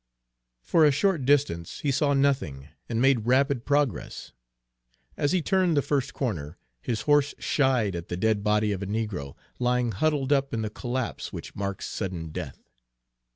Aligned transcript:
For 0.63 0.83
a 0.83 0.89
short 0.91 1.25
distance 1.25 1.81
he 1.81 1.91
saw 1.91 2.15
nothing, 2.15 2.69
and 2.89 2.99
made 2.99 3.27
rapid 3.27 3.65
progress. 3.65 4.33
As 5.15 5.31
he 5.31 5.43
turned 5.43 5.77
the 5.77 5.83
first 5.83 6.15
corner, 6.15 6.57
his 6.81 7.01
horse 7.01 7.35
shied 7.37 7.95
at 7.95 8.07
the 8.07 8.17
dead 8.17 8.43
body 8.43 8.71
of 8.71 8.81
a 8.81 8.87
negro, 8.87 9.35
lying 9.59 9.91
huddled 9.91 10.33
up 10.33 10.55
in 10.55 10.63
the 10.63 10.71
collapse 10.71 11.31
which 11.31 11.55
marks 11.55 11.85
sudden 11.85 12.29
death. 12.29 12.67